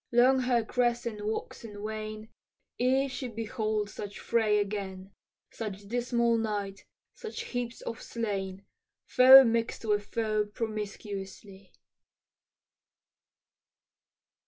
[0.11, 2.27] long her crescent wax and wane
[2.79, 5.11] Ere she behold such fray again,
[5.51, 8.65] Such dismal night, such heaps of slain,
[9.05, 11.71] Foe mix'd with foe promiscuously.